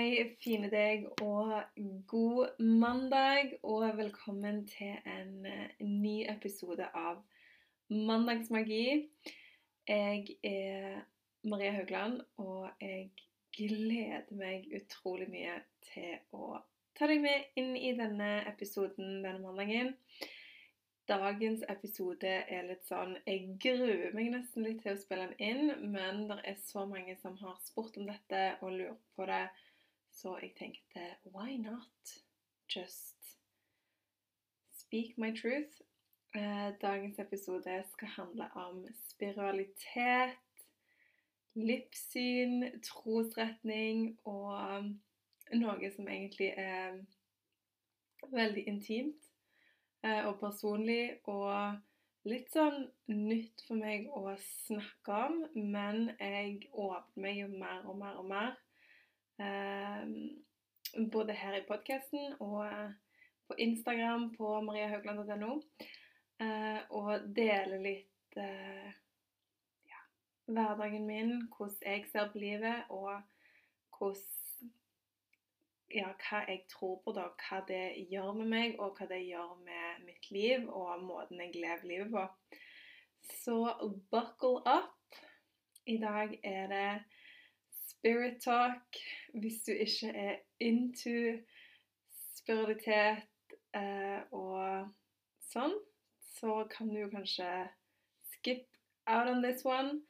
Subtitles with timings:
[0.00, 1.50] Hei, fine deg, og
[2.08, 3.50] god mandag.
[3.68, 7.18] Og velkommen til en eh, ny episode av
[7.92, 9.10] Mandagsmagi.
[9.90, 11.02] Jeg er
[11.44, 13.10] Maria Haugland, og jeg
[13.58, 16.62] gleder meg utrolig mye til å
[16.96, 19.98] ta deg med inn i denne episoden denne mandagen.
[21.10, 25.90] Dagens episode er litt sånn Jeg gruer meg nesten litt til å spille den inn,
[25.92, 29.44] men det er så mange som har spurt om dette og lurer på det.
[30.20, 32.22] Så jeg tenkte why not
[32.76, 33.16] just
[34.70, 35.80] speak my truth?
[36.34, 40.36] Eh, dagens episode skal handle om spiralitet,
[41.54, 44.92] livssyn, trosretning og
[45.56, 47.00] noe som egentlig er
[48.28, 49.32] veldig intimt
[50.04, 51.80] eh, og personlig og
[52.28, 54.36] litt sånn nytt for meg å
[54.68, 58.58] snakke om, men jeg åpner meg jo mer og mer og mer.
[59.40, 60.04] Eh,
[61.12, 62.66] både her i podkasten og
[63.48, 65.54] på Instagram på mariahaugland.no.
[66.40, 68.90] Eh, og dele litt eh,
[69.88, 70.02] ja,
[70.46, 73.22] hverdagen min, hvordan jeg ser på livet, og
[73.96, 74.28] hvordan
[75.90, 79.56] ja, hva jeg tror på, da, hva det gjør med meg, og hva det gjør
[79.64, 82.26] med mitt liv og måten jeg lever livet på.
[83.40, 83.56] Så
[84.12, 85.18] buckle up.
[85.86, 86.86] I dag er det
[88.00, 88.96] spirit talk.
[89.34, 91.36] Hvis du ikke er into
[92.40, 93.28] spiritualitet
[93.76, 94.88] eh, og
[95.52, 95.76] sånn,
[96.40, 97.48] så kan du kanskje
[98.32, 98.64] skip
[99.06, 100.00] out on this one.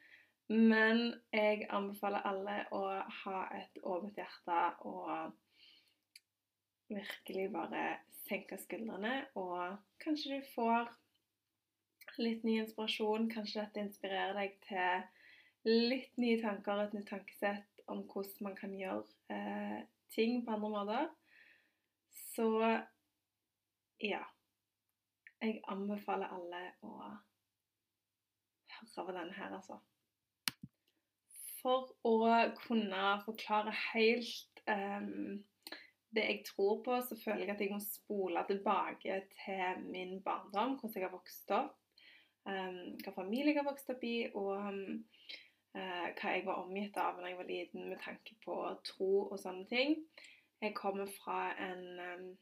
[0.51, 2.83] Men jeg anbefaler alle å
[3.23, 5.31] ha et åpent hjerte og
[6.91, 7.83] virkelig bare
[8.25, 10.89] senke skuldrene, og kanskje du får
[12.19, 13.29] litt ny inspirasjon.
[13.31, 18.73] Kanskje dette inspirerer deg til litt nye tanker, et nytt tankesett om hvordan man kan
[18.77, 19.03] gjøre
[19.33, 19.81] eh,
[20.15, 21.09] ting på andre måter.
[22.11, 22.47] Så
[24.01, 24.23] ja.
[25.41, 29.79] Jeg anbefaler alle å høre på denne her, altså.
[31.61, 32.13] For å
[32.61, 35.41] kunne forklare helt um,
[36.13, 40.77] det jeg tror på, så føler jeg at jeg må spole tilbake til min barndom,
[40.79, 41.77] hvordan jeg har vokst opp,
[42.49, 44.99] um, hva familie jeg har vokst opp i, og um,
[45.73, 48.55] hva jeg var omgitt av da jeg var liten med tanke på
[48.87, 49.95] tro og sånne ting.
[50.61, 52.35] Jeg kommer fra en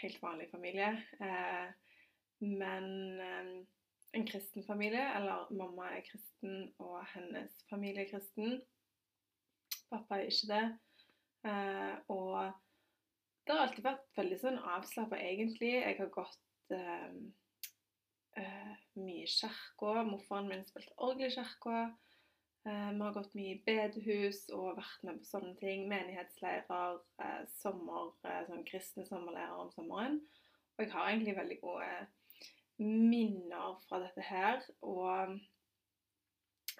[0.00, 0.90] helt vanlig familie,
[1.22, 1.70] uh,
[2.42, 2.88] men
[4.12, 5.06] en kristen familie.
[5.16, 8.58] Eller mamma er kristen, og hennes familie er kristen.
[9.90, 10.66] Pappa er ikke det.
[11.46, 12.50] Uh, og
[13.46, 15.78] det har alltid vært veldig sånn avslappa, egentlig.
[15.80, 16.38] Jeg har gått
[19.00, 20.04] mye i kirka.
[20.06, 21.88] Morfaren min spilte orgel i kirka.
[22.70, 25.88] Uh, vi har gått mye i bedehus og vært med på sånne ting.
[25.90, 27.00] Menighetsleirer,
[27.58, 28.12] sommer,
[28.46, 30.20] sånn kristne sommerleirer om sommeren.
[30.78, 31.88] Og jeg har egentlig veldig gode
[32.80, 34.62] minner fra dette her.
[34.86, 35.40] Og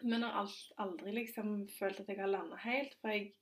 [0.03, 3.35] men har aldri liksom følt at jeg har landa helt, for jeg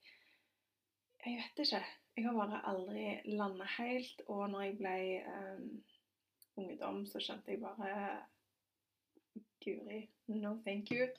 [1.25, 1.85] Jeg vet ikke.
[2.15, 4.21] Jeg har bare aldri landa helt.
[4.27, 5.83] Og når jeg ble um,
[6.55, 8.23] ungdom, så skjønte jeg bare
[9.59, 11.09] Guri, no thank you.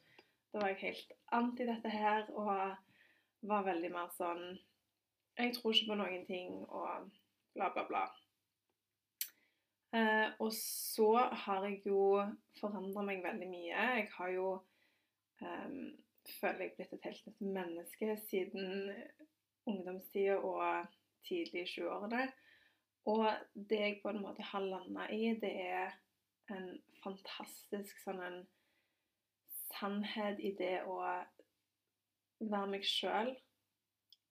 [0.53, 2.51] Da var jeg helt anti dette her og
[3.51, 4.43] var veldig mer sånn
[5.39, 7.07] Jeg tror ikke på noen ting og
[7.55, 8.03] bla, bla, bla.
[9.91, 11.13] Uh, og så
[11.45, 12.21] har jeg jo
[12.61, 13.87] forandra meg veldig mye.
[13.97, 14.51] Jeg har jo
[15.41, 15.97] um,
[16.39, 18.93] føler jeg blitt et helt nytt menneske siden
[19.71, 20.87] ungdomstida og
[21.27, 22.29] tidlig i 20-årene.
[23.11, 25.95] Og det jeg på en måte har landa i, det er
[26.53, 28.41] en fantastisk sånn en
[29.73, 30.99] sannhet i det å
[32.41, 33.33] være meg sjøl.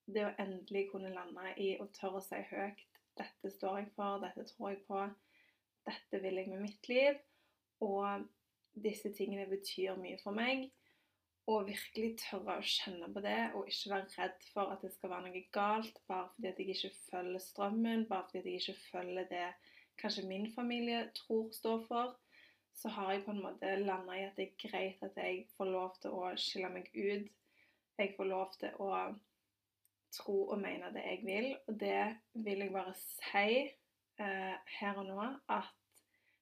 [0.09, 2.85] Det å endelig kunne lande i å tørre å si høyt
[3.19, 5.05] dette står jeg for, dette tror jeg på,
[5.87, 7.17] dette vil jeg med mitt liv.
[7.83, 8.27] Og
[8.79, 10.69] disse tingene betyr mye for meg.
[11.49, 15.09] Og virkelig tørre å kjenne på det, og ikke være redd for at det skal
[15.15, 18.89] være noe galt bare fordi at jeg ikke følger strømmen, bare fordi at jeg ikke
[18.91, 19.47] følger det
[19.99, 22.13] kanskje min familie tror står for.
[22.79, 25.67] Så har jeg på en måte landa i at det er greit at jeg får
[25.67, 27.27] lov til å skille meg ut.
[27.99, 28.91] Jeg får lov til å
[30.15, 31.49] tro og mene det jeg vil.
[31.67, 32.05] Og det
[32.45, 33.49] vil jeg bare si
[34.23, 35.75] eh, her og nå at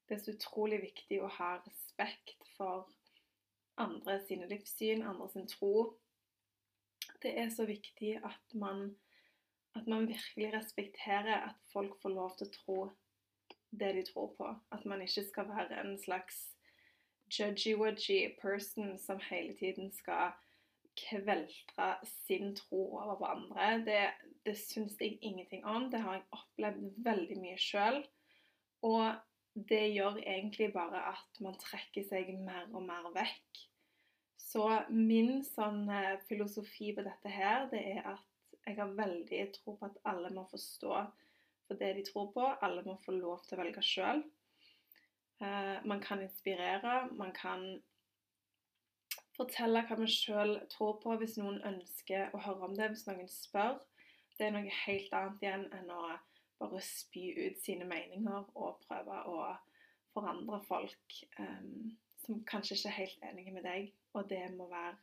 [0.08, 2.86] det er så utrolig viktig å ha respekt for
[3.82, 5.74] andre sine livssyn, andre sin tro.
[7.24, 8.92] Det er så viktig at man,
[9.76, 12.80] at man virkelig respekterer at folk får lov til å tro
[13.72, 14.52] det de tror på.
[14.72, 16.58] At man ikke skal være en slags
[17.34, 20.36] judgy-wudgy person som hele tiden skal
[20.98, 21.90] kveltre
[22.26, 23.72] sin tro over på andre.
[23.86, 24.02] Det,
[24.46, 25.92] det syns jeg ingenting om.
[25.92, 28.02] Det har jeg opplevd veldig mye sjøl.
[28.88, 29.14] Og
[29.70, 33.64] det gjør egentlig bare at man trekker seg mer og mer vekk.
[34.48, 38.24] Så min sånn eh, filosofi på dette her, det er at
[38.68, 40.94] jeg har veldig tro på at alle må forstå
[41.68, 42.48] for det de tror på.
[42.66, 44.24] Alle må få lov til å velge sjøl.
[45.44, 47.68] Eh, man kan inspirere, man kan
[49.38, 53.30] fortelle hva man sjøl tror på hvis noen ønsker å høre om det, hvis noen
[53.30, 53.78] spør.
[54.38, 56.02] Det er noe helt annet igjen enn å
[56.58, 59.38] bare spy ut sine meninger og prøve å
[60.16, 61.20] forandre folk.
[61.38, 61.94] Um,
[62.24, 64.98] som kanskje ikke er helt enige med deg, og det må være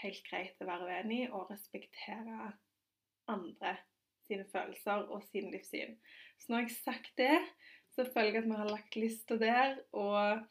[0.00, 2.54] helt greit å være uenig og respektere
[3.30, 3.76] andre
[4.26, 5.96] sine følelser og sine livssyn.
[6.38, 7.38] Så nå har jeg sagt det,
[7.94, 10.42] så føler jeg at vi har lagt lista der, og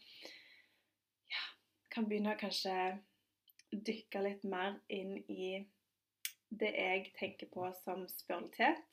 [1.31, 1.45] ja,
[1.93, 2.75] kan begynne å kanskje
[3.71, 5.53] dykke litt mer inn i
[6.51, 8.83] det jeg tenker på som spiritualitet.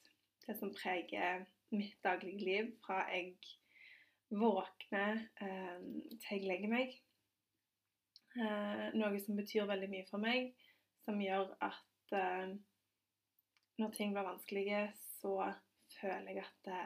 [0.46, 3.34] Det som preger mitt daglige liv fra jeg
[4.30, 5.82] våkner eh,
[6.22, 6.94] til jeg legger meg.
[8.38, 10.52] Eh, noe som betyr veldig mye for meg,
[11.04, 12.54] som gjør at eh,
[13.78, 14.80] når ting blir vanskelige,
[15.20, 15.52] så
[16.00, 16.84] føler jeg at det,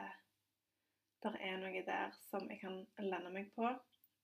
[1.23, 3.69] det er noe der som jeg kan lande meg på,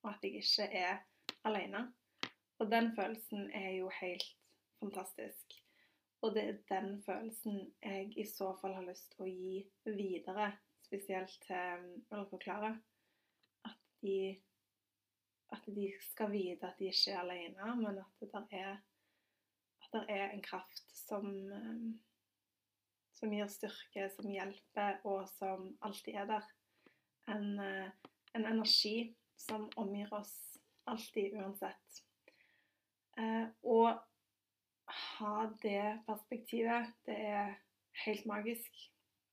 [0.03, 1.01] og at jeg ikke er
[1.47, 1.87] alene.
[2.59, 4.25] Og den følelsen er jo helt
[4.79, 5.55] fantastisk.
[6.21, 10.51] Og det er den følelsen jeg i så fall har lyst til å gi videre,
[10.83, 12.73] spesielt til Eller forklare
[14.01, 14.41] de,
[15.51, 18.77] at de skal vite at de ikke er alene, men at det er,
[19.83, 22.08] at der er en kraft som, eh,
[23.19, 26.51] som gir styrke, som hjelper, og som alltid er der.
[27.29, 27.89] En, eh,
[28.35, 30.35] en energi som omgir oss
[30.89, 32.03] alltid, uansett.
[33.19, 33.79] Eh, å
[35.19, 37.57] ha det perspektivet, det er
[38.05, 38.71] helt magisk.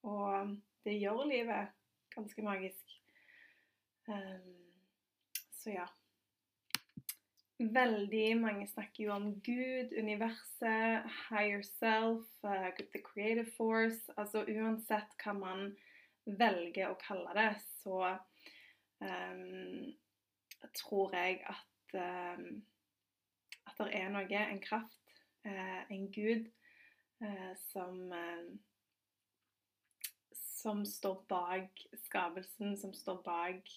[0.07, 1.73] Og det gjør livet
[2.15, 2.97] ganske magisk.
[4.07, 4.67] Um,
[5.53, 5.87] så ja.
[7.59, 14.13] Veldig mange snakker jo om Gud, universet, higher self, uh, the creative force.
[14.17, 15.71] Altså uansett hva man
[16.27, 17.47] velger å kalle det,
[17.81, 18.11] så
[19.01, 19.87] um,
[20.77, 22.61] tror jeg at, um,
[23.65, 25.17] at det er noe, en kraft,
[25.49, 26.51] uh, en gud,
[27.25, 28.03] uh, som
[30.57, 33.69] som står bak skapelsen, som står bak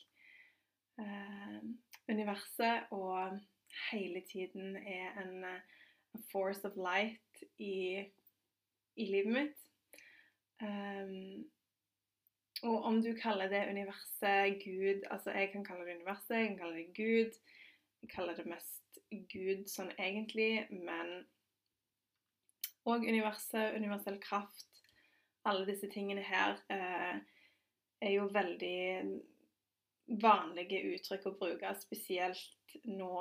[2.09, 3.35] universet og
[3.91, 8.05] hele tiden er en uh, force of light i,
[8.95, 9.65] i livet mitt.
[10.61, 11.49] Um,
[12.63, 16.57] og om du kaller det universet Gud Altså, jeg kan kalle det universet, jeg kan
[16.57, 17.39] kalle det Gud.
[18.01, 18.99] Jeg kaller det mest
[19.31, 21.23] Gud sånn egentlig, men
[22.87, 24.65] Og universet, universell kraft,
[25.45, 27.19] alle disse tingene her eh,
[28.01, 29.19] er jo veldig
[30.23, 33.11] vanlige uttrykk å bruke, spesielt nå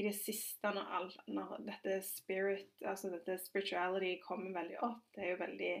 [0.00, 5.02] i det siste, når, all, når dette spirit, altså dette spirituality kommer veldig opp.
[5.14, 5.74] Det er jo veldig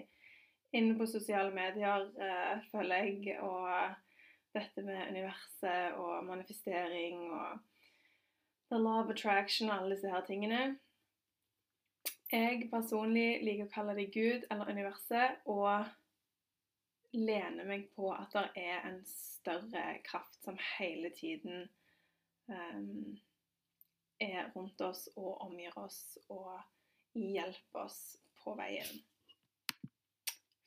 [0.76, 3.96] inne på sosiale medier, uh, føler jeg, og
[4.54, 7.58] dette med universet og manifestering og
[8.70, 10.60] the law of attraction og alle disse her tingene.
[12.30, 15.88] Jeg personlig liker å kalle det Gud eller universet, og
[17.16, 21.64] lener meg på at det er en større kraft som hele tiden
[22.46, 23.18] um,
[24.20, 26.58] er rundt oss og omgir oss og
[27.16, 28.00] hjelper oss
[28.42, 29.00] på veien.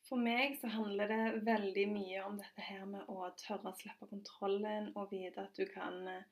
[0.04, 4.10] For meg så handler det veldig mye om dette her med å tørre å slippe
[4.12, 6.26] kontrollen og vite at du kan eh,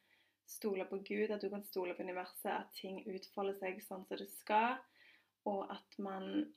[0.46, 4.20] stole på Gud, at du kan stole på universet, at ting utfolder seg sånn som
[4.20, 4.82] det skal,
[5.48, 6.52] og at man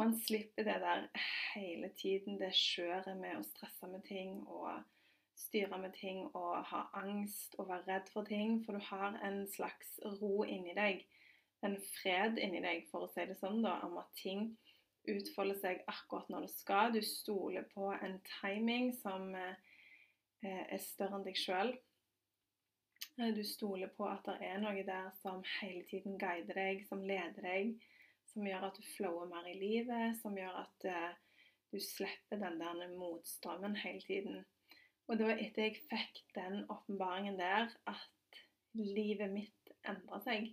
[0.00, 1.08] man slipper det der
[1.54, 4.78] hele tiden, det skjøret med å stresse med ting og
[5.40, 8.60] styre med ting og ha angst og være redd for ting.
[8.64, 11.04] For du har en slags ro inni deg,
[11.66, 14.50] en fred inni deg, for å si det sånn, da, om at ting
[15.10, 16.92] utfolder seg akkurat når det skal.
[16.94, 19.54] Du stoler på en timing som eh,
[20.44, 21.72] er større enn deg sjøl.
[23.16, 27.04] Eh, du stoler på at det er noe der som hele tiden guider deg, som
[27.04, 27.74] leder deg,
[28.30, 30.88] som gjør at du flower mer i livet, som gjør at
[31.70, 34.44] du slipper den der motstrømmen hele tiden.
[35.10, 38.36] Og det var etter jeg fikk den åpenbaringen der, at
[38.78, 40.52] livet mitt endra seg.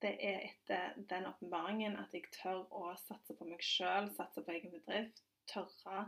[0.00, 4.54] Det er etter den åpenbaringen at jeg tør å satse på meg sjøl, satse på
[4.56, 5.20] egen bedrift.
[5.52, 6.06] Tørre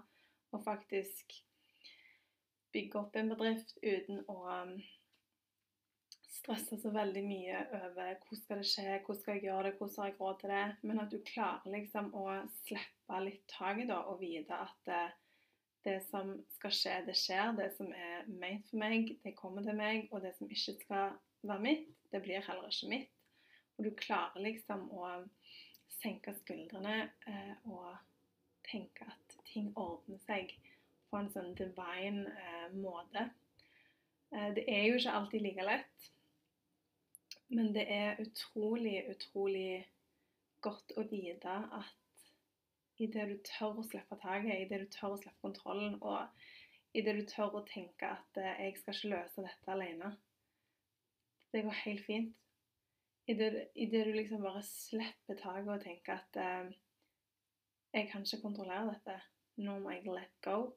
[0.56, 1.36] å faktisk
[2.72, 4.72] bygge opp en bedrift uten å um,
[6.32, 10.00] stresse så veldig mye over hvordan skal det skje, hvordan skal jeg gjøre det, hvordan
[10.00, 10.64] har jeg råd til det.
[10.88, 12.26] Men at du klarer liksom å
[12.62, 14.92] slippe litt taket da, og vite at
[15.86, 17.52] det, som skal skje, det skjer.
[17.56, 20.08] Det som er ment for meg, det kommer til meg.
[20.10, 21.14] Og det som ikke skal
[21.46, 23.12] være mitt, det blir heller ikke mitt.
[23.76, 25.08] Og du klarer liksom å
[26.00, 26.96] senke skuldrene
[27.28, 27.96] eh, og
[28.66, 30.52] tenke at ting ordner seg
[31.10, 33.28] på en sånn divine eh, måte.
[34.32, 36.08] Eh, det er jo ikke alltid like lett,
[37.52, 39.84] men det er utrolig, utrolig
[40.64, 42.05] godt å vite at
[43.02, 47.24] idet du tør å slippe taket, idet du tør å slippe kontrollen, og idet du
[47.28, 50.16] tør å tenke at eh, 'jeg skal ikke løse dette alene',
[51.52, 52.34] det går helt fint.
[53.28, 56.72] Idet du liksom bare slipper taket og tenker at eh,
[57.92, 59.20] 'jeg kan ikke kontrollere dette',
[59.56, 60.72] nå må jeg let go',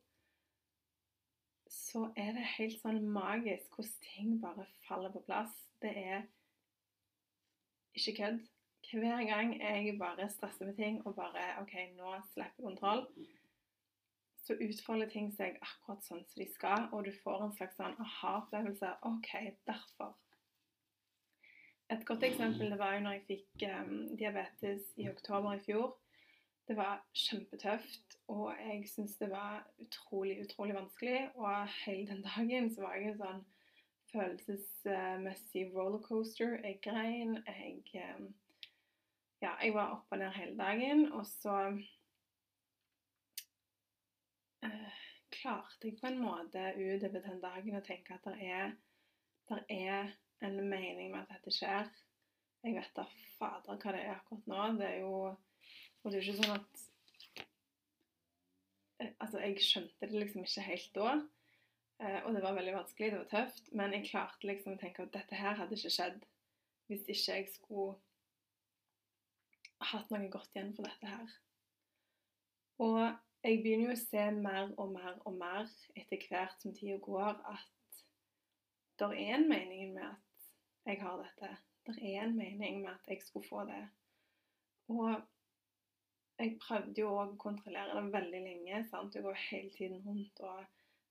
[1.70, 5.54] så er det helt sånn magisk hvordan ting bare faller på plass.
[5.82, 6.24] Det er
[7.94, 8.40] ikke kødd.
[8.88, 13.04] Hver gang jeg bare stresser med ting og bare OK, nå slipper kontroll,
[14.50, 18.00] så utfolder ting seg akkurat sånn som de skal, og du får en slags sånn
[18.02, 18.96] aha-opplevelse.
[19.06, 19.34] OK,
[19.70, 20.16] derfor.
[21.94, 25.94] Et godt eksempel det var jo når jeg fikk um, diabetes i oktober i fjor.
[26.70, 31.24] Det var kjempetøft, og jeg syns det var utrolig, utrolig vanskelig.
[31.36, 33.48] Og hele den dagen så var jeg en sånn
[34.12, 36.60] følelsesmessig rollercoaster.
[36.62, 38.22] Jeg grein, jeg eh,
[39.40, 41.06] Ja, jeg var opp og ned hele dagen.
[41.16, 41.56] Og så
[44.66, 44.98] øh,
[45.32, 48.74] klarte jeg på en måte utover den dagen å tenke at det er,
[49.52, 50.12] der er
[50.44, 51.88] en mening med at dette skjer.
[52.64, 53.06] Jeg vet da
[53.38, 54.66] fader hva det er akkurat nå.
[54.82, 55.14] Det er jo
[56.00, 56.84] og det er jo ikke sånn at
[59.00, 61.16] eh, Altså, jeg skjønte det liksom ikke helt da.
[62.00, 63.72] Eh, og det var veldig vanskelig, det var tøft.
[63.76, 66.22] Men jeg klarte liksom å tenke at dette her hadde ikke skjedd
[66.90, 68.00] hvis ikke jeg skulle
[69.80, 71.36] hatt noe godt igjen for dette her.
[72.84, 73.00] Og
[73.44, 75.68] jeg begynner jo å se mer og mer og mer
[76.00, 78.04] etter hvert som tida går, at
[79.00, 80.50] det er en mening med at
[80.90, 81.52] jeg har dette.
[81.88, 83.82] Det er en mening med at jeg skulle få det.
[84.92, 85.08] Og
[86.40, 88.84] jeg prøvde jo å kontrollere det veldig lenge.
[88.90, 89.16] sant?
[89.16, 90.66] Jeg går hele tiden rundt og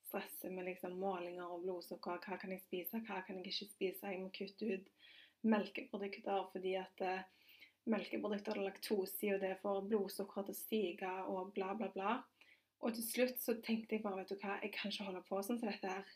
[0.09, 2.21] stresser med liksom målinger og blodsukker.
[2.25, 4.13] Hva kan jeg spise, hva kan jeg ikke spise?
[4.13, 4.93] Jeg må kutte ut
[5.49, 7.27] melkeprodukter fordi at uh,
[7.93, 12.17] melkeprodukter eller laktose i, og det får blodsukkeret til å stige og bla, bla, bla.
[12.85, 15.41] Og til slutt så tenkte jeg bare, vet du hva, jeg kan ikke holde på
[15.43, 16.13] sånn som dette her.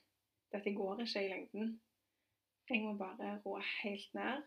[0.53, 1.73] Dette går ikke i lengden.
[2.71, 4.45] Jeg må bare roe helt ned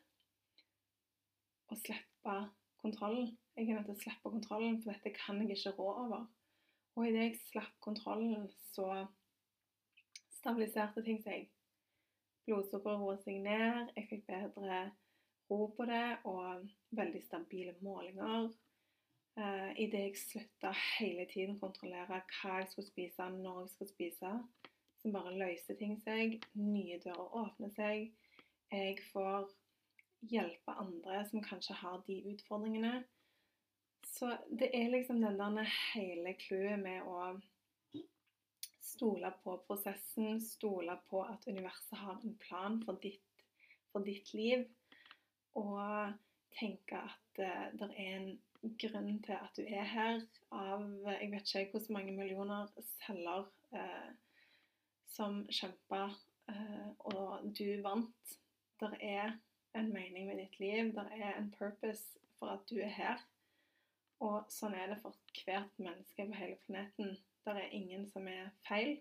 [1.74, 2.36] og slippe
[2.82, 3.34] kontrollen.
[3.58, 6.26] Jeg er nødt til å slippe kontrollen, for dette kan jeg ikke rå over.
[6.96, 9.08] Og idet jeg slapp kontrollen, så
[10.38, 11.50] stabiliserte ting seg.
[12.46, 14.84] Blodsukkeret roet seg ned, jeg fikk bedre
[15.50, 16.66] ro på det og
[16.98, 18.50] veldig stabile målinger.
[19.36, 23.92] Uh, Idet jeg slutta hele tiden å kontrollere hva jeg skulle spise, når jeg skulle
[23.92, 24.32] spise,
[25.02, 26.40] så bare løser ting seg.
[26.58, 28.08] Nye dører åpner seg.
[28.72, 29.52] Jeg får
[30.26, 33.04] hjelpe andre som kanskje har de utfordringene.
[34.16, 37.36] Så det er liksom den der hele clouet med å
[38.86, 43.44] stole på prosessen, stole på at universet har en plan for ditt,
[43.92, 44.64] for ditt liv,
[45.56, 46.14] og
[46.56, 48.30] tenke at uh, det er en
[48.82, 50.22] grunn til at du er her
[50.56, 50.86] av
[51.20, 52.72] jeg vet ikke hvor mange millioner
[53.06, 53.46] celler
[53.76, 54.12] uh,
[55.16, 56.10] som kjempa,
[56.52, 58.36] uh, og du vant.
[58.82, 59.38] Det er
[59.76, 60.92] en mening med ditt liv.
[60.96, 63.24] Det er en purpose for at du er her.
[64.24, 67.16] Og sånn er det for hvert menneske på hele planeten.
[67.46, 68.98] Det er ingen som er feil.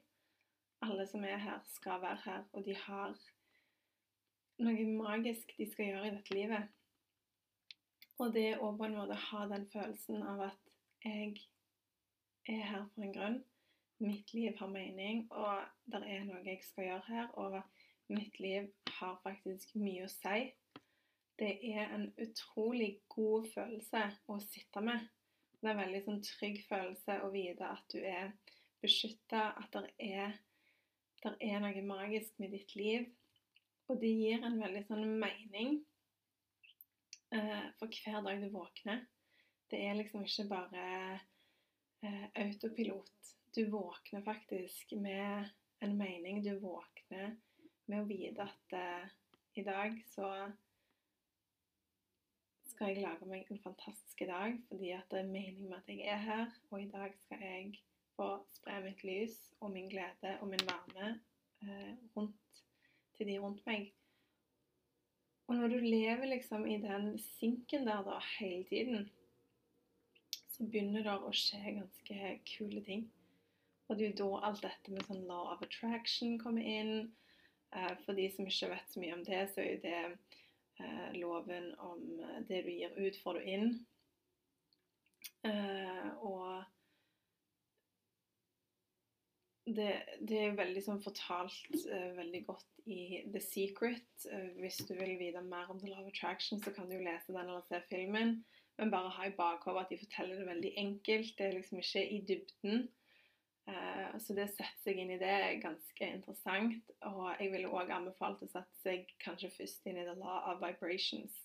[0.84, 3.14] Alle som er her, skal være her, og de har
[4.62, 6.68] noe magisk de skal gjøre i dette livet.
[8.22, 10.70] Og det å på en måte ha den følelsen av at
[11.04, 11.34] jeg
[12.48, 13.40] er her for en grunn.
[14.04, 17.32] Mitt liv har mening, og det er noe jeg skal gjøre her.
[17.40, 17.58] Og
[18.12, 18.68] mitt liv
[18.98, 20.44] har faktisk mye å si.
[21.38, 25.08] Det er en utrolig god følelse å sitte med.
[25.58, 28.34] Det er en veldig sånn, trygg følelse å vite at du er
[28.84, 30.36] beskytta, at det er,
[31.40, 33.08] er noe magisk med ditt liv.
[33.92, 35.76] Og det gir en veldig sånn mening
[37.36, 39.04] eh, for hver dag du våkner.
[39.70, 40.84] Det er liksom ikke bare
[42.04, 43.34] eh, autopilot.
[43.54, 45.50] Du våkner faktisk med
[45.84, 46.40] en mening.
[46.44, 47.36] Du våkner
[47.90, 49.08] med å vite at eh,
[49.60, 50.30] i dag så
[52.74, 56.08] skal jeg lage meg en fantastisk dag fordi at det er mening med at jeg
[56.08, 56.56] er her.
[56.72, 57.74] Og i dag skal jeg
[58.16, 61.12] få spre mitt lys og min glede og min varme
[61.66, 62.63] eh, rundt
[63.16, 63.92] til de rundt meg.
[65.48, 69.10] Og når du lever liksom i den sinken der da hele tiden,
[70.54, 73.08] så begynner det å skje ganske kule ting.
[73.88, 77.10] Og det er jo da alt dette med sånn law of attraction kommer inn.
[77.74, 80.02] Eh, for de som ikke vet så mye om det, så er jo det
[80.80, 83.74] eh, loven om eh, det du gir ut, får du inn.
[86.24, 86.62] Og
[89.64, 89.90] det,
[90.20, 91.84] det, er veldig sånn fortalt
[92.16, 94.26] veldig godt i The Secret.
[94.32, 97.32] Uh, hvis du vil vite mer om The Love Attraction, så kan du jo lese
[97.32, 98.44] den eller se filmen.
[98.78, 101.38] Men bare ha i bakhodet at de forteller det veldig enkelt.
[101.38, 102.88] Det er liksom ikke i dybden.
[103.68, 106.94] Uh, så det å sette seg inn i det er ganske interessant.
[107.10, 110.60] Og jeg ville òg anbefalt å sette seg kanskje først inn i The Law of
[110.64, 111.38] Vibrations,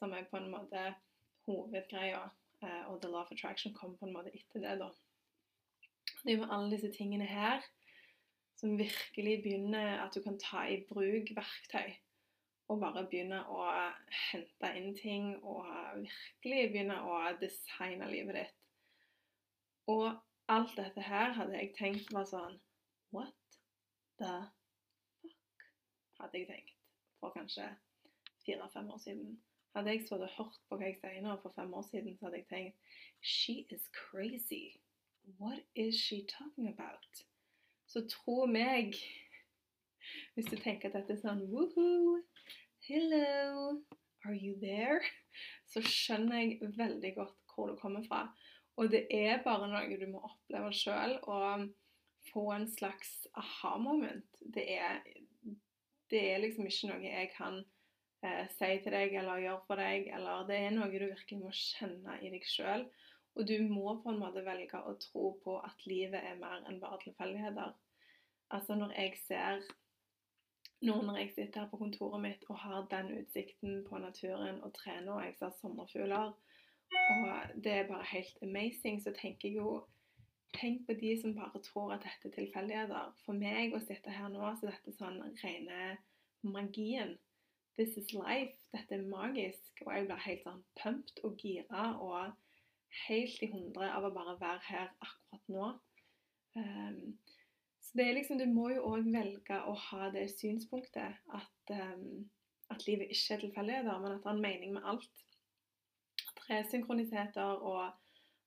[0.00, 0.88] som er på en måte
[1.46, 2.30] hovedgreia.
[2.88, 4.88] og The Law of Attraction kommer på en måte etter det, da.
[6.24, 7.60] Det er jo alle disse tingene her
[8.64, 11.90] som virkelig begynner at du kan ta i bruk verktøy.
[12.72, 13.64] Og bare begynne å
[14.30, 15.66] hente inn ting og
[15.98, 18.54] virkelig begynne å designe livet ditt.
[19.92, 20.06] Og
[20.48, 22.56] alt dette her hadde jeg tenkt var sånn
[23.12, 23.58] What
[24.22, 24.32] the
[25.18, 25.66] fuck?
[26.22, 26.72] Hadde jeg tenkt
[27.20, 27.68] for kanskje
[28.46, 29.36] fire-fem år siden.
[29.76, 32.40] Hadde jeg så hørt på hva jeg sier nå for fem år siden, så hadde
[32.40, 34.80] jeg tenkt She is crazy.
[35.36, 37.24] What is she talking about?
[37.94, 38.96] Så tro meg
[40.34, 42.16] Hvis du tenker at dette er sånn Woohoo!
[42.88, 43.68] Hello!
[44.26, 44.98] Are you there?
[45.70, 48.24] Så skjønner jeg veldig godt hvor du kommer fra.
[48.82, 51.68] Og det er bare noe du må oppleve sjøl og
[52.32, 54.26] få en slags aha-moment.
[54.42, 54.66] Det,
[56.10, 57.60] det, er liksom ikke noe jeg kan
[58.26, 61.54] eh, si til deg eller gjøre for deg, eller det er noe du virkelig må
[61.54, 62.88] kjenne i deg sjøl.
[63.38, 66.82] Og du må på en måte velge å tro på at livet er mer enn
[66.82, 67.74] bare tilfeldigheter.
[68.54, 69.64] Altså når jeg ser
[70.84, 74.74] nå når jeg sitter her på kontoret mitt og har den utsikten på naturen og
[74.76, 76.34] trener, og jeg ser sommerfugler,
[77.14, 79.84] og det er bare helt amazing, så tenker jeg jo
[80.54, 83.08] Tenk på de som bare tror at dette er tilfeldigheter.
[83.24, 85.96] For meg å sitte her nå, så dette er sånn rene
[86.46, 87.16] magien.
[87.74, 88.54] This is life.
[88.70, 89.82] Dette er magisk.
[89.82, 92.36] Og jeg blir helt sånn pumped og gira og
[93.08, 95.72] helt i hundre av å bare være her akkurat nå.
[96.54, 97.00] Um,
[97.94, 102.24] det er liksom, Du må jo òg velge å ha det synspunktet at, um,
[102.74, 105.22] at livet ikke er tilfeldigheter, men at det er en mening med alt.
[106.34, 107.92] At det er synkronisiteter, og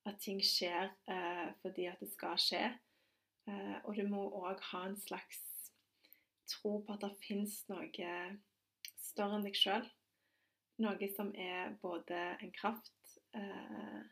[0.07, 2.65] at ting skjer uh, fordi at det skal skje.
[3.47, 5.39] Uh, og du må òg ha en slags
[6.47, 8.11] tro på at det fins noe
[8.99, 9.87] større enn deg sjøl.
[10.83, 14.03] Noe som er både en kraft uh,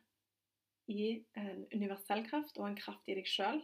[0.92, 3.62] i en universell kraft og en kraft i deg sjøl.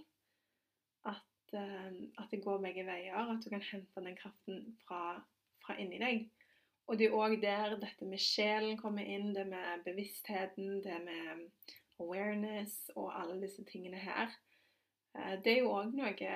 [1.08, 3.18] At, at, det går begge veier.
[3.18, 5.20] At du kan hente den kraften fra,
[5.66, 6.28] fra inni deg.
[6.88, 11.46] Og det er òg der dette med sjelen kommer inn, det med bevisstheten, det med
[12.02, 14.34] awareness og alle disse tingene her.
[15.16, 16.36] Uh, det er jo òg noe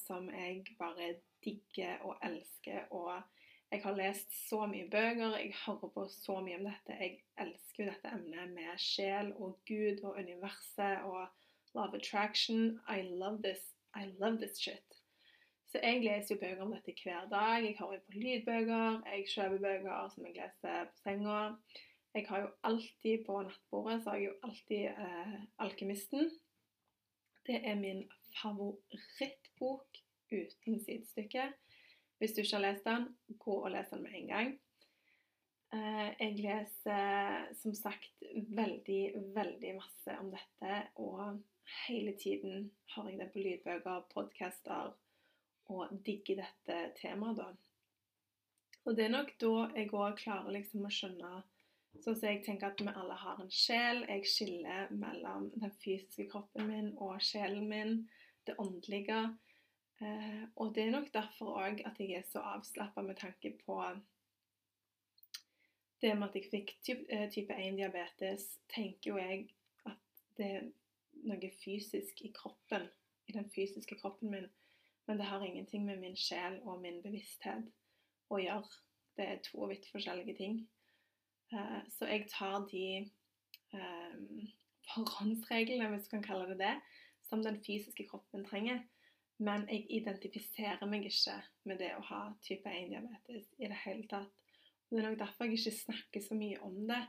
[0.00, 2.88] som jeg bare digger og elsker.
[2.90, 3.22] og
[3.70, 6.96] jeg har lest så mye bøker, jeg hører på så mye om dette.
[6.98, 11.28] Jeg elsker jo dette emnet med sjel og Gud og universet og
[11.74, 12.80] love attraction.
[12.88, 13.62] I love this.
[13.96, 15.00] I love this shit.
[15.70, 17.62] Så jeg leser jo bøker om dette hver dag.
[17.62, 21.40] Jeg hører på lydbøker, jeg kjøper bøker som jeg leser på senga.
[22.14, 26.30] Jeg har jo alltid på nattbordet så har jeg jo alltid eh, 'Alkymisten'.
[27.46, 28.02] Det er min
[28.42, 30.00] favorittbok
[30.32, 31.52] uten sidestykke.
[32.18, 33.06] Hvis du ikke har lest den,
[33.38, 34.50] gå og les den med en gang.
[35.72, 38.26] Eh, jeg leser som sagt
[38.58, 39.02] veldig,
[39.34, 41.38] veldig masse om dette, og
[41.86, 44.92] hele tiden har jeg det på lydbøker, podcaster,
[45.70, 47.50] og digger dette temaet, da.
[48.84, 51.40] Og det er nok da jeg òg klarer liksom å skjønne
[51.98, 54.04] Sånn som jeg tenker at vi alle har en sjel.
[54.06, 57.96] Jeg skiller mellom den fysiske kroppen min og sjelen min,
[58.46, 59.18] det åndelige.
[59.98, 63.80] Eh, og det er nok derfor òg at jeg er så avslappa med tanke på
[66.00, 66.70] det med at jeg fikk
[67.10, 69.50] eh, type 1-diabetes, tenker jo jeg
[69.90, 70.54] at det
[71.28, 72.88] noe fysisk i kroppen,
[73.28, 74.48] i den fysiske kroppen min.
[75.08, 77.66] Men det har ingenting med min sjel og min bevissthet
[78.30, 78.82] å gjøre.
[79.18, 80.60] Det er to vidt forskjellige ting.
[81.52, 82.84] Eh, så jeg tar de
[83.74, 84.46] um,
[84.94, 86.74] forhåndsreglene, hvis du kan kalle det det,
[87.26, 88.82] som den fysiske kroppen trenger.
[89.40, 94.28] Men jeg identifiserer meg ikke med det å ha type 1-diabetes i det hele tatt.
[94.90, 97.00] Det er nok derfor jeg ikke snakker så mye om det.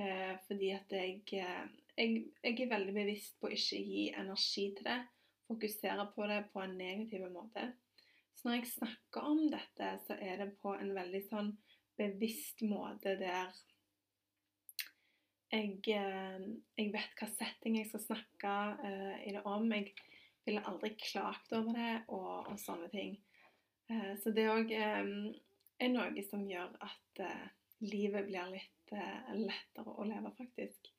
[0.00, 1.64] Eh, fordi at jeg, eh,
[2.02, 5.00] jeg, jeg, er veldig bevisst på å ikke gi energi til det.
[5.48, 7.68] Fokusere på det på en negativ måte.
[8.34, 11.52] Så når jeg snakker om dette, så er det på en veldig sånn
[11.98, 13.52] bevisst måte der
[15.52, 16.44] jeg, eh,
[16.80, 19.66] jeg vet hva setting jeg skal snakke uh, i det om.
[19.68, 19.92] Jeg
[20.46, 23.18] ville aldri klagt over det og, og sånne ting.
[23.92, 27.44] Uh, så det òg er noe som gjør at uh,
[27.84, 30.91] livet blir litt lettere å leve, faktisk.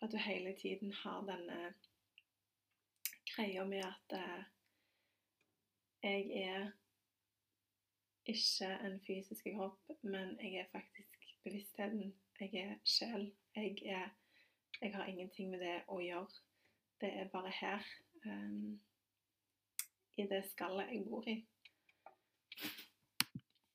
[0.00, 1.74] At du hele tiden har denne
[3.34, 4.16] greia med at
[6.02, 6.70] jeg er
[8.26, 12.14] ikke en fysisk kropp, men jeg er faktisk bevisstheten.
[12.40, 13.32] Jeg er sjel.
[13.56, 14.08] Jeg, er,
[14.80, 16.28] jeg har ingenting med det å gjøre.
[17.00, 17.84] Det er bare her.
[18.24, 18.80] Um,
[20.16, 21.36] I det skallet jeg bor i.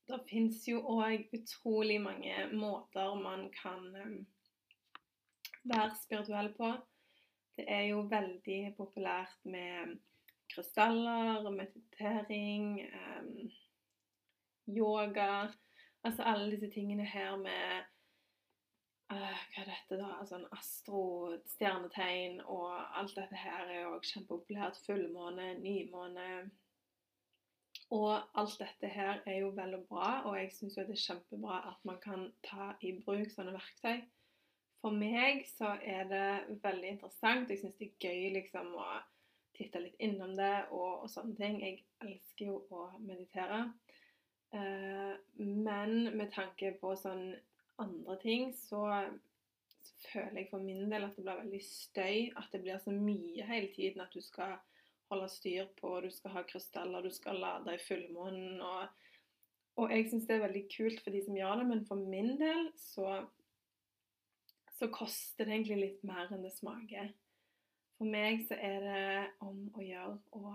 [0.06, 4.20] Det fins jo òg utrolig mange måter man kan um,
[5.72, 6.72] være spirituell på.
[7.56, 9.96] Det er jo veldig populært med
[10.52, 12.80] krystaller, meditering,
[13.20, 13.50] um,
[14.68, 15.48] yoga
[16.06, 17.86] Altså alle disse tingene her med
[19.10, 20.10] uh, Hva er dette, da?
[20.20, 21.00] Altså en astro,
[21.54, 24.78] stjernetegn og alt dette her er jo kjempepopulært.
[24.86, 26.28] Fullmåne, nymåne.
[27.90, 31.04] Og alt dette her er jo vel og bra, og jeg syns jo det er
[31.06, 34.00] kjempebra at man kan ta i bruk sånne verktøy.
[34.86, 37.48] For meg så er det veldig interessant.
[37.50, 38.84] Jeg syns det er gøy liksom å
[39.56, 41.56] titte litt innom det og, og sånne ting.
[41.58, 43.64] Jeg elsker jo å meditere.
[44.54, 47.32] Uh, men med tanke på sånn
[47.82, 48.84] andre ting, så,
[49.74, 52.30] så, føler jeg for min del at det blir veldig støy.
[52.38, 54.54] At det blir så mye hele tiden at du skal
[55.10, 58.62] holde styr på, du skal ha krystaller, du skal lade i fullmånen.
[58.62, 59.10] Og,
[59.82, 62.36] og jeg syns det er veldig kult for de som gjør det, men for min
[62.38, 63.24] del så,
[64.78, 67.12] så koster det egentlig litt mer enn det smaker.
[67.96, 69.04] For meg så er det
[69.44, 70.50] om å gjøre å,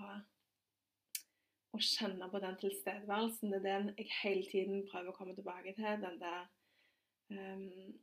[1.74, 3.54] å kjenne på den tilstedeværelsen.
[3.54, 6.04] Det er den jeg hele tiden prøver å komme tilbake til.
[6.04, 6.44] Den der
[7.34, 7.96] um,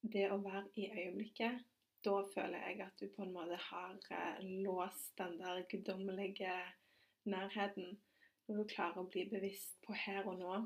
[0.00, 1.60] Det å være i øyeblikket.
[2.06, 6.54] Da føler jeg at du på en måte har uh, låst den der guddommelige
[7.28, 7.98] nærheten.
[8.48, 10.60] Når du klarer å bli bevisst på her og nå.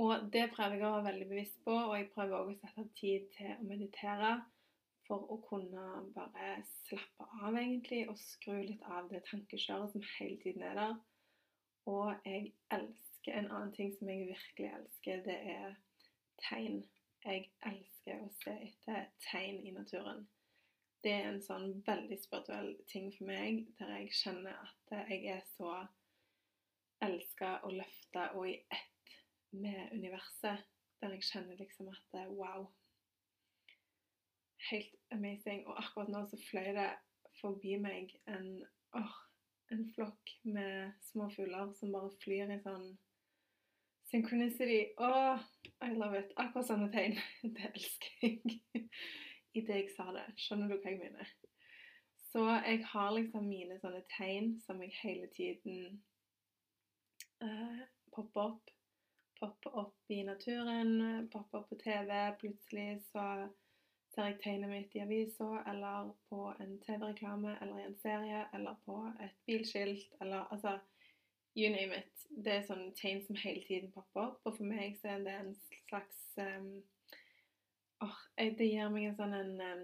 [0.00, 2.84] Og det prøver jeg å være veldig bevisst på, og jeg prøver også å sette
[2.98, 4.32] tid til å meditere
[5.06, 6.54] for å kunne bare
[6.86, 10.94] slappe av, egentlig, og skru litt av det tankekjøret som hele tiden er der.
[11.92, 15.74] Og jeg elsker En annen ting som jeg virkelig elsker, det er
[16.42, 16.80] tegn.
[17.22, 20.24] Jeg elsker å se etter tegn i naturen.
[21.06, 25.44] Det er en sånn veldig spirituell ting for meg, der jeg kjenner at jeg er
[25.52, 25.76] så
[27.06, 28.91] elska og løfta og i ett
[29.52, 30.64] med universet.
[31.02, 32.68] Der jeg kjenner liksom at wow.
[34.70, 35.66] Helt amazing.
[35.66, 36.90] Og akkurat nå så fløy det
[37.40, 38.62] forbi meg en
[38.94, 39.16] oh,
[39.72, 42.92] en flokk med små fugler som bare flyr i sånn
[44.12, 44.90] Synchronicity.
[45.00, 45.40] Oh,
[45.80, 46.34] I love it.
[46.36, 47.14] Akkurat sånne tegn.
[47.56, 48.82] Det elsker jeg.
[49.56, 50.26] I det jeg sa det.
[50.40, 51.30] Skjønner du hva jeg mener?
[52.32, 56.02] Så jeg har liksom mine sånne tegn som jeg hele tiden
[57.44, 57.80] uh,
[58.12, 58.72] popper opp.
[59.42, 60.92] Popper opp i naturen,
[61.32, 62.12] poppe opp på TV.
[62.38, 63.24] Plutselig så
[64.14, 68.76] ser jeg tegnet mitt i avisa, eller på en TV-reklame, eller i en serie, eller
[68.86, 70.78] på et bilskilt, eller altså
[71.56, 72.22] You name it.
[72.44, 74.38] Det er sånne tegn som hele tiden popper opp.
[74.48, 75.50] Og for meg så er det en
[75.88, 76.70] slags um,
[78.06, 79.82] oh, Det gir meg en sånn en, um,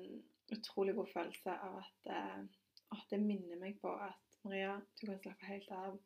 [0.55, 2.41] utrolig god følelse av at uh,
[2.95, 6.01] oh, Det minner meg på at Maria, du kan slappe helt av.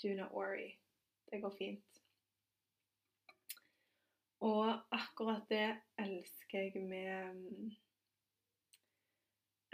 [0.00, 0.70] Do not worry.
[1.28, 2.05] Det går fint.
[4.46, 5.66] Og akkurat det
[5.98, 7.72] elsker jeg med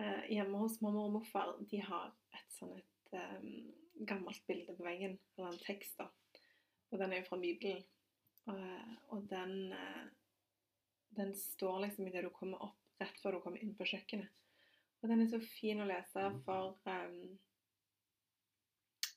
[0.01, 4.85] uh, Hjemme hos mamma og morfar, de har et sånt et eh, gammelt bilde på
[4.85, 6.09] veggen, eller en tekst, da.
[6.91, 7.85] Og den er jo fra Bibelen.
[8.47, 10.07] Og, og den, eh,
[11.17, 14.33] den står liksom idet du kommer opp, rett før du kommer inn på kjøkkenet.
[15.03, 17.39] Og den er så fin å lese, for um,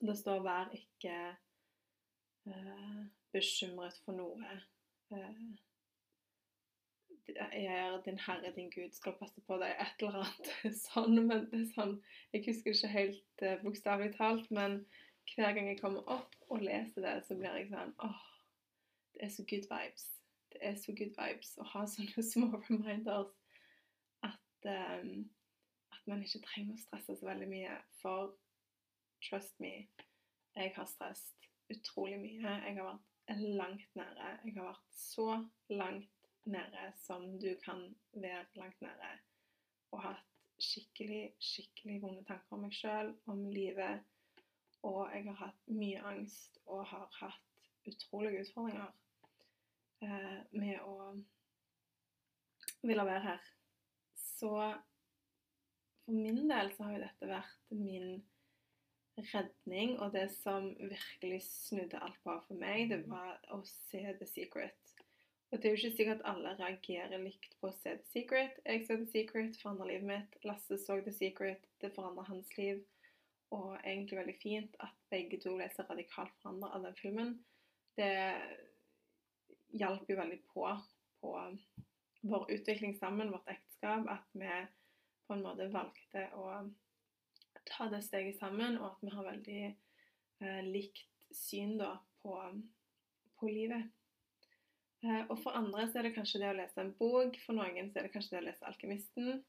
[0.02, 1.18] det står 'vær ikke
[2.50, 4.56] uh, bekymret for noe'.
[5.12, 5.54] Uh,
[7.52, 11.18] er din Herre, din Gud, skal passe på deg, et eller annet sånn.
[11.26, 11.96] Men det er sånn
[12.34, 14.80] Jeg husker ikke helt uh, bokstavelig talt, men
[15.34, 18.20] hver gang jeg kommer opp og leser det, så blir jeg sånn åh,
[19.16, 20.06] det er så good vibes.
[20.52, 23.32] det er så good vibes å ha sånne små reminders
[24.26, 25.26] at, um,
[25.92, 27.74] at man ikke trenger å stresse så veldig mye.
[28.02, 28.36] For
[29.26, 29.88] trust me,
[30.56, 32.54] jeg har stresset utrolig mye.
[32.62, 34.28] Jeg har vært langt nede.
[34.44, 35.28] Jeg har vært så
[35.68, 39.12] langt nede som du kan være langt nede.
[39.90, 40.22] Og hatt
[40.62, 44.04] skikkelig, skikkelig vonde tanker om meg sjøl, om livet.
[44.86, 47.42] Og jeg har hatt mye angst og har hatt
[47.86, 48.90] utrolige utfordringer
[50.02, 50.96] eh, med å
[52.86, 53.50] ville være her.
[54.14, 54.52] Så
[56.06, 58.20] for min del så har jo dette vært min
[59.16, 64.28] redning, og det som virkelig snudde alt på for meg, det var å se The
[64.28, 64.92] Secret.
[65.52, 68.58] Og det er jo ikke sikkert at alle reagerer likt på å se The Secret.
[68.66, 70.38] Jeg så The Secret, forandra livet mitt.
[70.44, 72.82] Lasse så The Secret, det forandra hans liv.
[73.54, 77.36] Og egentlig veldig fint at begge to ble så radikalt forandra av den filmen.
[77.96, 78.10] Det
[79.78, 80.66] hjalp jo veldig på
[81.20, 81.32] på
[82.26, 84.50] vår utvikling sammen, vårt ekteskap, at vi
[85.26, 86.50] på en måte valgte å
[87.68, 92.38] ta det steget sammen, og at vi har veldig eh, likt syn da på,
[93.40, 93.90] på livet.
[95.04, 97.90] Eh, og for andre så er det kanskje det å lese en bok, for noen
[97.90, 99.42] så er det kanskje det å lese 'Alkymisten'.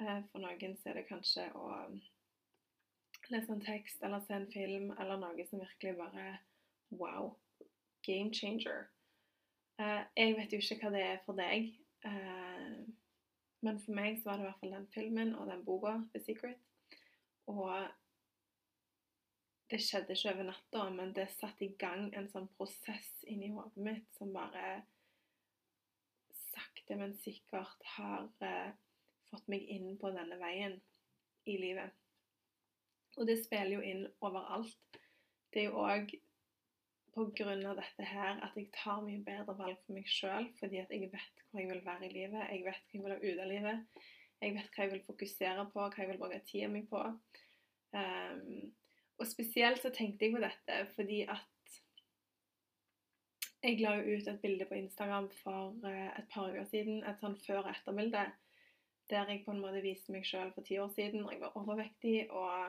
[0.00, 1.72] Eh, for noen så er det kanskje å
[3.28, 6.38] lese en tekst eller se en film eller noe som virkelig bare
[6.90, 7.34] Wow!
[8.06, 8.86] Game changer.
[9.78, 11.74] Eh, jeg vet jo ikke hva det er for deg,
[12.08, 12.78] eh,
[13.60, 16.22] men for meg så var det i hvert fall den filmen og den boka, 'The
[16.24, 16.67] Secret'.
[17.48, 17.72] Og
[19.68, 23.84] det skjedde ikke over natta, men det satte i gang en sånn prosess inni hodet
[23.84, 24.82] mitt som bare
[26.48, 28.70] sakte, men sikkert har eh,
[29.28, 30.78] fått meg inn på denne veien
[31.48, 31.92] i livet.
[33.18, 35.00] Og det spiller jo inn overalt.
[35.52, 36.14] Det er jo òg
[37.12, 37.74] pga.
[37.74, 41.44] dette her at jeg tar mye bedre valg for meg sjøl, fordi at jeg vet
[41.50, 44.04] hvor jeg vil være i livet, jeg vet hva jeg vil ha ut av livet,
[44.40, 47.02] jeg vet hva jeg vil fokusere på, hva jeg vil bruke tida mi på.
[47.96, 48.72] Um,
[49.18, 51.78] og spesielt så tenkte jeg på dette fordi at
[53.64, 57.38] jeg la ut et bilde på Instagram for uh, et par uker siden, et sånn
[57.46, 58.28] før- og etterbilde,
[59.10, 61.58] der jeg på en måte viste meg sjøl for ti år siden når jeg var
[61.58, 62.68] overvektig og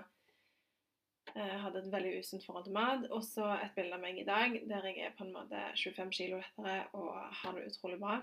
[1.36, 3.06] uh, hadde et veldig usunt forhold til mat.
[3.14, 6.16] Og så et bilde av meg i dag der jeg er på en måte 25
[6.18, 8.22] kilo lettere og har det utrolig bra.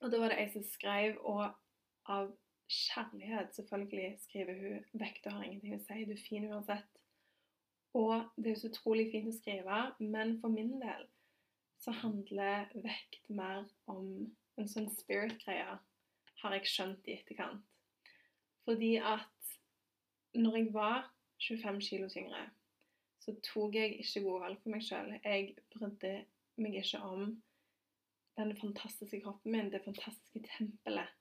[0.00, 1.50] Og da var det ei som skrev, og
[2.10, 2.32] av
[2.70, 6.98] kjærlighet, selvfølgelig, skriver hun 'Vekta har ingenting å si, du er fin uansett'.
[7.94, 11.08] Og det er så utrolig fint å skrive, men for min del
[11.80, 14.06] så handler vekt mer om
[14.58, 15.78] en sånn spirit-greie,
[16.42, 17.64] har jeg skjønt i etterkant.
[18.64, 19.54] Fordi at
[20.34, 22.50] når jeg var 25 kilo tyngre,
[23.20, 25.10] så tok jeg ikke gode valg for meg sjøl.
[25.24, 26.12] Jeg brydde
[26.60, 27.42] meg ikke om
[28.38, 31.19] den fantastiske kroppen min, det fantastiske tempelet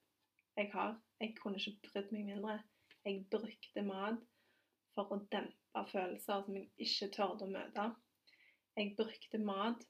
[0.60, 0.98] jeg har.
[1.20, 2.60] Jeg kunne ikke brydd meg mindre.
[3.06, 4.20] Jeg brukte mat
[4.96, 7.88] for å dempe følelser som jeg ikke tørde å møte.
[8.78, 9.88] Jeg brukte mat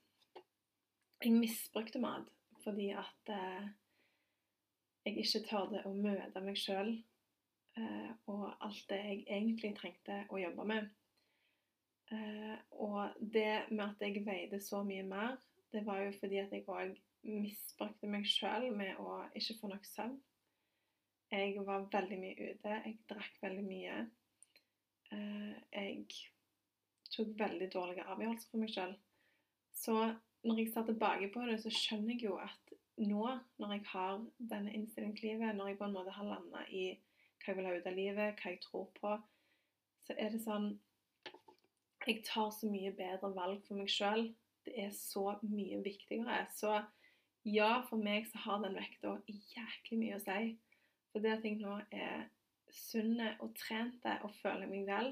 [1.20, 2.30] Jeg misbrukte mat
[2.64, 3.66] fordi at eh,
[5.04, 6.94] jeg ikke tørde å møte meg sjøl
[7.76, 10.88] eh, og alt det jeg egentlig trengte å jobbe med.
[12.16, 15.36] Eh, og det med at jeg veide så mye mer,
[15.74, 16.96] det var jo fordi at jeg òg
[17.28, 20.18] misbrukte meg sjøl med å ikke få nok søvn.
[21.32, 22.78] Jeg var veldig mye ute.
[22.86, 23.98] Jeg drakk veldig mye.
[25.14, 26.06] Eh, jeg
[27.14, 28.96] tok veldig dårlige avgjørelser for meg sjøl.
[29.74, 29.96] Så
[30.44, 33.26] når jeg ser tilbake på det, så skjønner jeg jo at nå,
[33.62, 36.86] når jeg har denne innstillingen til livet, når jeg på en måte har landa i
[37.40, 39.12] hva jeg vil ha ut av livet, hva jeg tror på,
[40.06, 40.72] så er det sånn
[42.08, 44.30] Jeg tar så mye bedre valg for meg sjøl.
[44.66, 46.40] Det er så mye viktigere.
[46.56, 46.72] Så
[47.46, 50.40] ja, for meg så har den vekta jæklig mye å si.
[51.12, 52.28] For det at jeg nå er
[52.74, 55.12] sunne og trente og føler meg vel,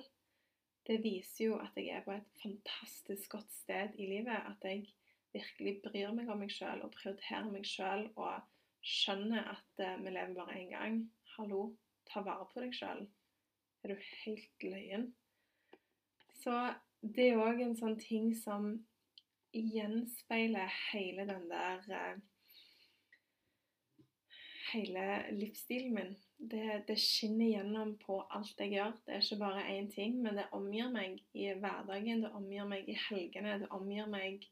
[0.87, 4.37] det viser jo at jeg er på et fantastisk godt sted i livet.
[4.37, 4.85] At jeg
[5.33, 8.45] virkelig bryr meg om meg sjøl og prioriterer meg sjøl og
[8.87, 10.99] skjønner at uh, vi lever bare én gang.
[11.35, 11.73] Hallo,
[12.07, 13.03] ta vare på deg sjøl.
[13.83, 15.09] Er du helt løyen?
[16.39, 16.55] Så
[17.01, 18.71] det er òg en sånn ting som
[19.51, 22.23] gjenspeiler hele den der uh,
[24.73, 26.15] hele livsstilen min.
[26.37, 28.93] Det, det, skinner gjennom på alt jeg gjør.
[29.05, 32.89] Det er ikke bare én ting, men det omgir meg i hverdagen, det omgir meg
[32.89, 34.45] i helgene, det omgir meg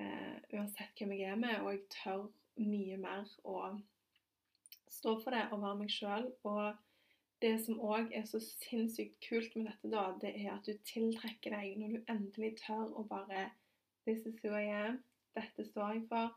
[0.00, 2.24] eh, uansett hvem jeg er med, og jeg tør
[2.56, 3.60] mye mer å
[4.96, 6.30] stå for det og være meg sjøl.
[6.48, 6.78] Og
[7.44, 11.52] det som òg er så sinnssykt kult med dette, da, det er at du tiltrekker
[11.52, 13.50] deg når du endelig tør å bare
[14.06, 15.02] This is who I am.
[15.34, 16.36] 'Dette står jeg for.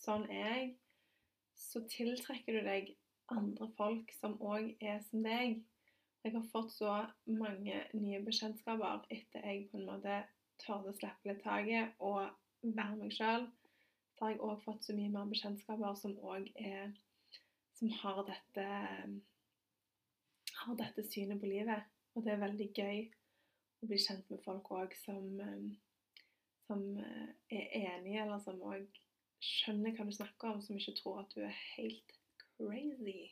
[0.00, 0.76] Sånn er jeg',
[1.58, 2.92] så tiltrekker du deg
[3.34, 5.60] andre folk som òg er som deg.
[6.24, 6.94] Jeg har fått så
[7.30, 10.20] mange nye bekjentskaper etter jeg på en måte
[10.62, 12.24] tørde å slippe litt taket og
[12.62, 13.46] være meg sjøl.
[14.16, 16.96] Så har jeg òg fått så mye mer bekjentskaper som òg er
[17.78, 18.64] Som har dette
[20.58, 21.84] har dette synet på livet.
[22.14, 23.04] Og det er veldig gøy
[23.78, 25.28] å bli kjent med folk òg som,
[26.66, 28.98] som er enige, eller som òg
[29.42, 32.14] skjønner hva du snakker om, som ikke tror at du er helt
[32.56, 33.28] crazy.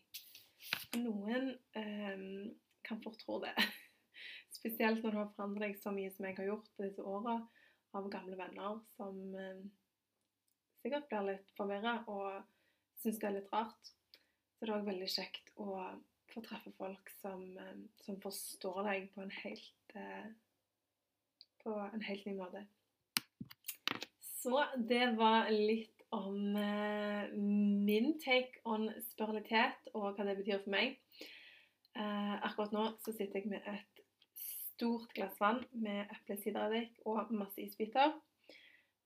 [1.00, 2.54] Noen um,
[2.86, 3.54] kan fort tro det.
[4.56, 7.40] Spesielt når du har forandret deg så mye som jeg har gjort på disse åra,
[7.96, 9.60] av gamle venner som um,
[10.82, 12.42] sikkert blir litt forvirra og
[13.00, 13.92] syns det er litt rart.
[14.56, 15.70] Så det er òg veldig kjekt å
[16.32, 20.28] få treffe folk som, um, som forstår deg på en helt uh,
[21.66, 22.62] på en helt ny måte.
[24.22, 27.32] Så det var litt om eh,
[27.86, 30.98] min take on spiralitet og hva det betyr for meg.
[31.96, 34.02] Eh, akkurat nå så sitter jeg med et
[34.76, 38.14] stort glass vann med eplesidereddik og masse isbiter.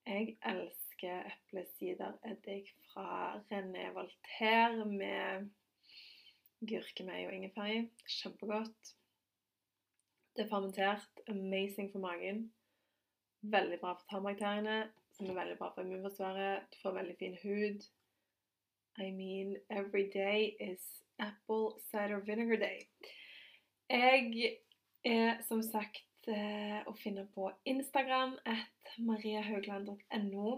[0.07, 5.51] Jeg elsker eplesidereddik fra René Voltaire med
[6.67, 7.83] gurkemeie og ingefær i.
[8.21, 8.95] Kjempegodt.
[10.37, 11.23] Det er fermentert.
[11.29, 12.49] Amazing for magen.
[13.41, 14.83] Veldig bra for tarmbakteriene
[15.21, 16.69] som er veldig bra for immunforsvaret.
[16.73, 17.85] Du får veldig fin hud.
[18.99, 20.81] I mean, every day is
[21.19, 22.87] apple cider vinegar day.
[23.91, 24.57] Jeg
[25.05, 30.53] er som sagt eh, å finne på Instagram at mariahaugland.no.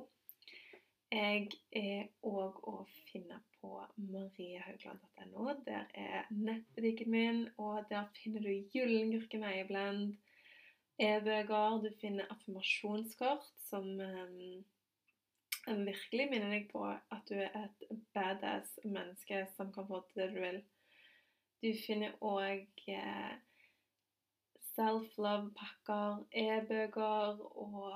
[1.12, 2.76] Jeg er òg å
[3.10, 5.48] finne på mariahaugland.no.
[5.66, 10.14] Der er nettbutikken min, og der finner du gyllen gurkemeieblend
[10.98, 11.78] e-bøker.
[11.82, 14.64] Du finner affirmasjonskort som um,
[15.86, 20.28] virkelig minner deg på at du er et badass menneske som kan få til det
[20.34, 20.60] du vil.
[21.62, 23.34] Du finner òg eh,
[24.72, 27.92] self-love-pakker, e-bøker og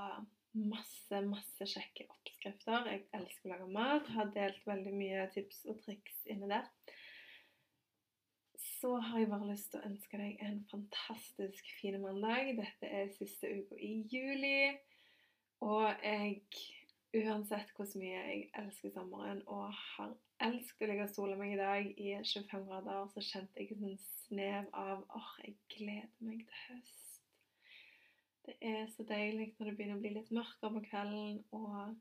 [0.54, 2.87] masse, masse kjekke oppskrifter.
[2.92, 4.12] Jeg elsker å lage mat.
[4.14, 6.70] Har delt veldig mye tips og triks inni der
[8.80, 12.52] så har jeg bare lyst til å ønske deg en fantastisk fin mandag.
[12.58, 14.76] Dette er siste uka i juli.
[15.64, 16.42] Og jeg,
[17.16, 20.12] uansett hvor mye jeg elsker sommeren og har
[20.44, 23.96] elsket å ligge og sole meg i dag i 25 grader, så kjente jeg en
[24.26, 27.02] snev av åh, jeg gleder meg til høst.
[28.46, 31.96] Det er så deilig når det begynner å bli litt mørkere på kvelden, og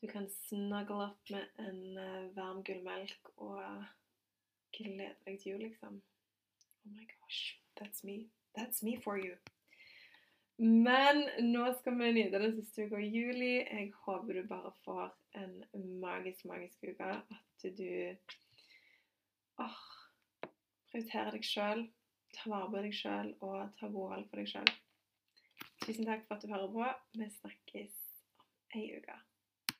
[0.00, 3.60] du kan snuggle opp med en eh, varm gullmelk og
[4.76, 6.00] gleder deg til jul, liksom.
[6.84, 7.58] Oh my gosh.
[7.76, 8.28] That's me.
[8.56, 9.36] That's me for you.
[10.58, 13.54] Men nå skal vi nyte den siste uka i juli.
[13.64, 15.10] Jeg håper du bare får
[15.40, 15.56] en
[16.00, 17.10] magisk, magisk uke.
[17.10, 17.90] At du
[19.58, 19.82] åh,
[20.90, 21.84] prioriterer deg sjøl,
[22.36, 24.74] tar vare på deg sjøl og tar gode valg for deg sjøl.
[25.82, 26.90] Tusen takk for at du hører på.
[27.18, 28.00] Vi snakkes
[28.38, 29.18] om ei uke.